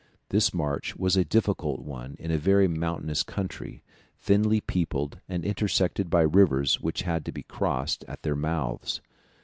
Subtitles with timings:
[0.29, 3.83] This march was a difficult one in a very mountainous country,
[4.17, 8.99] thinly peopled, and intersected by rivers which had to be crossed at their mouths.